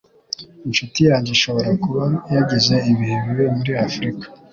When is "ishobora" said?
1.37-1.69